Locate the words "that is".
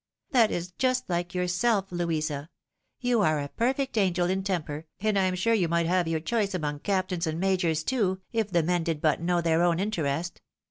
0.31-0.71